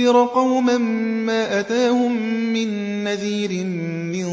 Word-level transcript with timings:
لتنذر 0.00 0.24
قوما 0.34 0.78
ما 1.26 1.60
أتاهم 1.60 2.12
من 2.52 3.04
نذير 3.04 3.64
من 3.64 4.28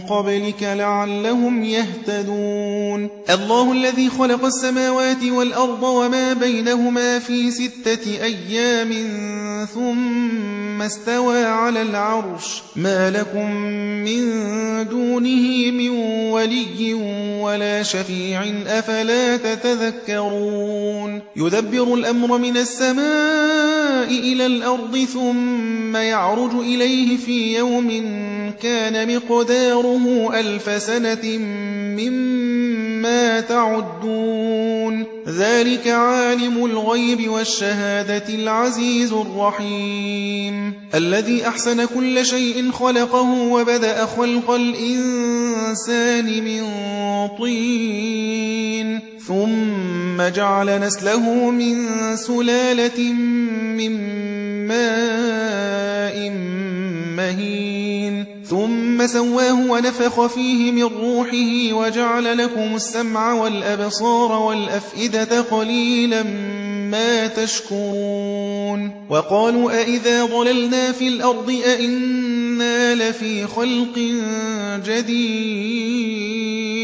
قبلك 0.00 0.62
لعلهم 0.62 1.64
يهتدون. 1.64 3.08
الله 3.30 3.72
الذي 3.72 4.10
خلق 4.10 4.44
السماوات 4.44 5.24
والأرض 5.24 5.82
وما 5.82 6.32
بينهما 6.32 7.18
في 7.18 7.50
ستة 7.50 8.24
أيام 8.24 8.92
ثم 9.74 10.82
استوى 10.82 11.44
على 11.44 11.82
العرش. 11.82 12.62
ما 12.76 13.10
لكم 13.10 13.56
من 14.04 14.22
دونه 14.88 15.70
من 15.70 15.88
ولي 16.30 16.94
ولا 17.42 17.82
شفيع 17.82 18.44
أفلا 18.66 19.36
تتذكرون؟ 19.36 21.20
يدبر 21.36 21.94
الأمر 21.94 22.38
من 22.38 22.56
السماء 22.56 24.08
إلى 24.10 24.46
الأرض 24.46 24.96
ثم 25.12 25.96
يعرج 25.96 26.54
إليه 26.54 27.16
في 27.16 27.56
يوم 27.56 27.90
كان 28.62 29.16
مقداره 29.16 30.30
ألف 30.40 30.82
سنة 30.82 31.38
مما 31.98 33.40
تعدون. 33.40 35.04
ذلك 35.28 35.88
عالم 35.88 36.64
الغيب 36.64 37.28
والشهادة 37.30 38.34
العزيز 38.34 39.12
الرحيم. 39.12 40.74
الذي 40.94 41.48
أحسن 41.48 41.84
كل 41.84 42.26
شيء 42.26 42.70
خلقه 42.72 43.30
وبدأ 43.30 44.06
خلق 44.06 44.50
الإنسان 44.50 46.24
من 46.44 46.62
طين. 47.38 49.00
ثم 49.26 50.22
جعل 50.34 50.80
نسله 50.80 51.50
من 51.50 51.86
سلالة 52.16 53.12
من 53.76 53.92
ماء 54.72 56.30
مهين 57.16 58.24
ثم 58.50 59.06
سواه 59.06 59.70
ونفخ 59.70 60.26
فيه 60.26 60.72
من 60.72 60.82
روحه 60.82 61.72
وجعل 61.72 62.38
لكم 62.38 62.76
السمع 62.76 63.32
والأبصار 63.32 64.32
والأفئدة 64.32 65.40
قليلا 65.40 66.22
ما 66.92 67.26
تشكرون 67.26 69.06
وقالوا 69.10 69.80
أئذا 69.80 70.24
ضللنا 70.24 70.92
في 70.92 71.08
الأرض 71.08 71.50
أئنا 71.50 72.94
لفي 72.94 73.46
خلق 73.46 73.98
جديد 74.86 76.51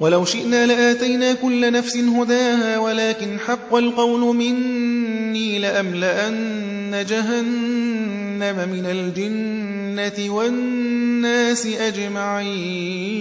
ولو 0.00 0.24
شئنا 0.24 0.66
لآتينا 0.66 1.32
كل 1.32 1.72
نفس 1.72 1.96
هداها 1.96 2.78
ولكن 2.78 3.38
حق 3.38 3.74
القول 3.74 4.36
مني 4.36 5.58
لأملأن 5.58 7.04
جهنم 7.08 8.68
من 8.68 8.86
الجنة 8.86 10.34
والناس 10.34 11.66
أجمعين. 11.66 13.16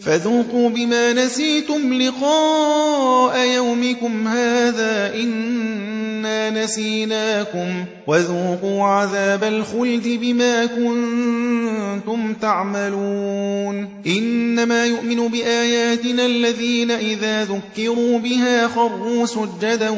فذوقوا 0.00 0.68
بما 0.68 1.12
نسيتم 1.12 1.94
لقاء 1.94 3.38
يومكم 3.38 4.28
هذا 4.28 5.14
إنا 5.14 6.50
نسيناكم 6.64 7.84
وذوقوا 8.06 8.84
عذاب 8.84 9.44
الخلد 9.44 10.18
بما 10.22 10.66
كنتم 10.66 12.34
تعملون 12.34 13.88
إنما 14.06 14.86
يؤمن 14.86 15.28
بآياتنا 15.28 16.26
الذين 16.26 16.90
إذا 16.90 17.44
ذكروا 17.44 18.18
بها 18.18 18.68
خروا 18.68 19.26
سجدا 19.26 19.88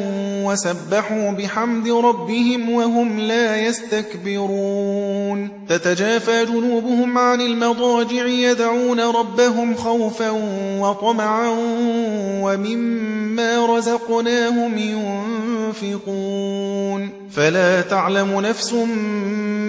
وسبحوا 0.43 1.31
بحمد 1.31 1.87
ربهم 1.89 2.69
وهم 2.69 3.19
لا 3.19 3.67
يستكبرون 3.67 5.49
تتجافى 5.69 6.45
جنوبهم 6.45 7.17
عن 7.17 7.41
المضاجع 7.41 8.25
يدعون 8.25 8.99
ربهم 8.99 9.74
خوفا 9.75 10.29
وطمعا 10.79 11.49
ومما 12.41 13.77
رزقناهم 13.77 14.77
ينفقون. 14.77 17.09
فلا 17.31 17.81
تعلم 17.81 18.41
نفس 18.41 18.73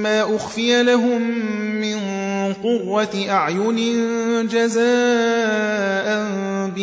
ما 0.03 0.37
أخفي 0.37 0.83
لهم 0.83 1.23
من 1.81 1.97
قرة 2.53 3.31
أعين 3.31 3.79
جزاء 4.49 6.27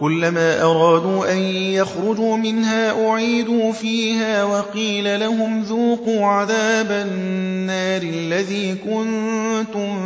كلما 0.00 0.62
أرادوا 0.62 1.32
أن 1.32 1.38
يخرجوا 1.48 2.36
منها 2.36 3.08
أعيدوا 3.08 3.72
فيها 3.72 4.44
وقيل 4.44 5.20
لهم 5.20 5.62
ذوقوا 5.62 6.26
عذاب 6.26 6.90
النار 6.90 8.02
الذي 8.02 8.74
كنتم 8.74 9.96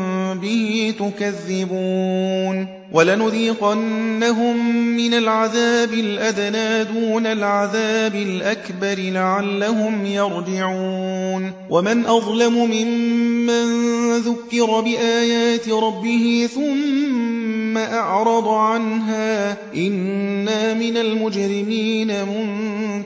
به 0.41 0.95
تكذبون 0.99 2.81
ولنذيقنهم 2.93 4.77
من 4.97 5.15
العذاب 5.15 5.93
الأدنى 5.93 6.85
دون 6.85 7.27
العذاب 7.27 8.15
الأكبر 8.15 8.97
لعلهم 8.99 10.07
يرجعون 10.07 11.53
ومن 11.71 12.07
أظلم 12.07 12.55
ممن 12.55 13.91
ذكر 14.17 14.81
بآيات 14.81 15.69
ربه 15.69 16.49
ثم 16.55 17.50
أعرض 17.77 18.49
عنها. 18.49 19.57
إنا 19.77 20.75
من 20.75 20.97
المجرمين 20.97 22.13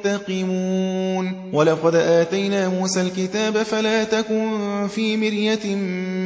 منتقمون. 0.03 1.33
ولقد 1.53 1.95
آتينا 1.95 2.69
موسى 2.69 3.01
الكتاب 3.01 3.63
فلا 3.63 4.05
تكن 4.05 4.51
في 4.95 5.17
مرية 5.17 5.75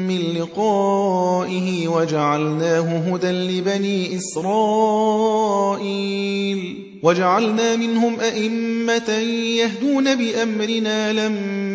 من 0.09 0.21
لقائه 0.35 1.89
وجعلناه 1.89 3.15
هدى 3.15 3.31
لبني 3.31 4.17
إسرائيل. 4.17 5.19
وجعلنا 7.03 7.77
منهم 7.77 8.21
أئمة 8.21 9.11
يهدون 9.59 10.15
بأمرنا 10.15 11.13
لما 11.13 11.58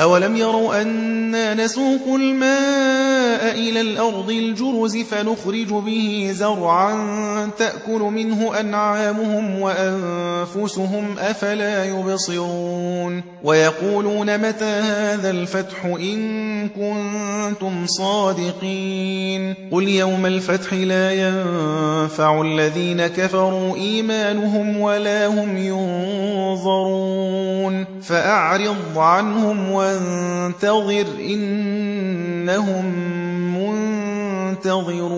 أولم 0.00 0.36
يروا 0.36 0.82
أنا 0.82 1.54
نسوق 1.54 2.14
الماء 2.14 3.54
إلى 3.54 3.80
الأرض 3.80 4.30
الجرز 4.30 4.96
فنخرج 4.96 5.68
به 5.68 6.30
زرعا 6.32 7.50
تأكل 7.58 8.00
منه 8.00 8.60
أنعامهم 8.60 9.60
وأنفسهم 9.60 11.18
أفلا 11.18 11.84
يبصرون 11.84 13.22
ويقولون 13.44 14.38
متى 14.38 14.64
هذا 14.64 15.30
الفتح 15.30 15.84
إن 15.84 16.68
كنتم 16.68 17.86
صادقين 17.86 19.54
قل 19.72 19.88
يوم 19.88 20.26
الفتح 20.26 20.72
لا 20.74 21.12
ينفع 22.10 22.40
الذين 22.42 23.06
كفروا 23.06 23.76
إيمانهم 23.76 24.80
ولا 24.80 25.26
هم 25.26 25.58
ينظرون 26.58 27.06
فأعرض 28.02 28.98
عنهم 28.98 29.70
وانتظر 29.70 31.06
إنهم 31.20 32.84
منتظرون 33.58 35.10